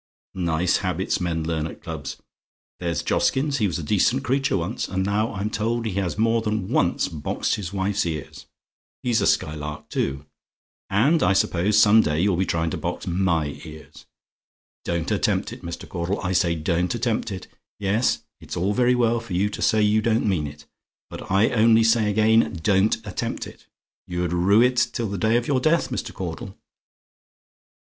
"Nice 0.33 0.77
habits 0.77 1.21
men 1.21 1.43
learn 1.43 1.67
at 1.67 1.83
clubs! 1.83 2.17
There's 2.79 3.03
Joskins: 3.03 3.59
he 3.59 3.67
was 3.67 3.77
a 3.77 3.83
decent 3.83 4.23
creature 4.23 4.57
once, 4.57 4.87
and 4.87 5.03
now 5.05 5.31
I'm 5.35 5.51
told 5.51 5.85
he 5.85 5.93
has 5.99 6.17
more 6.17 6.41
than 6.41 6.69
once 6.69 7.07
boxed 7.07 7.53
his 7.53 7.71
wife's 7.71 8.07
ears. 8.07 8.47
He's 9.03 9.21
a 9.21 9.27
Skylark 9.27 9.89
too. 9.89 10.25
And 10.89 11.21
I 11.21 11.33
suppose, 11.33 11.77
some 11.77 12.01
day, 12.01 12.19
you'll 12.19 12.35
be 12.35 12.47
trying 12.47 12.71
to 12.71 12.77
box 12.77 13.05
MY 13.05 13.61
ears? 13.63 14.07
Don't 14.85 15.11
attempt 15.11 15.53
it, 15.53 15.61
Mr. 15.61 15.87
Caudle; 15.87 16.19
I 16.21 16.31
say 16.31 16.55
don't 16.55 16.95
attempt 16.95 17.31
it. 17.31 17.47
Yes 17.79 18.23
it's 18.39 18.57
all 18.57 18.73
very 18.73 18.95
well 18.95 19.19
for 19.19 19.33
you 19.33 19.51
to 19.51 19.61
say 19.61 19.83
you 19.83 20.01
don't 20.01 20.25
mean 20.25 20.47
it, 20.47 20.65
but 21.11 21.29
I 21.29 21.51
only 21.51 21.83
say 21.83 22.09
again, 22.09 22.53
don't 22.63 22.97
attempt 23.05 23.45
it. 23.45 23.67
You'd 24.07 24.33
rue 24.33 24.63
it 24.63 24.77
till 24.77 25.09
the 25.09 25.19
day 25.19 25.37
of 25.37 25.47
your 25.47 25.59
death, 25.59 25.89
Mr. 25.89 26.11
Caudle. 26.11 26.57